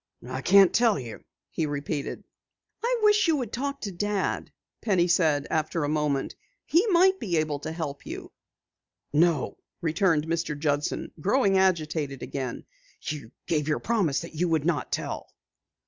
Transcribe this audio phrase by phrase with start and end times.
[0.27, 2.23] "I can't tell you," he repeated.
[2.83, 6.33] "I wish you would talk to Dad," Penny said after a moment.
[6.65, 8.31] "He might be able to help you."
[9.13, 10.57] "No," returned Mr.
[10.57, 12.65] Judson, growing agitated again,
[13.03, 15.29] "you gave your promise that you would not tell."